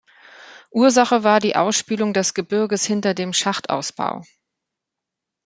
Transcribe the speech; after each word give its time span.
Ursache 0.71 1.23
war 1.23 1.39
die 1.39 1.55
Ausspülung 1.55 2.11
des 2.11 2.33
Gebirges 2.33 2.87
hinter 2.87 3.13
dem 3.13 3.33
Schachtausbau. 3.33 4.23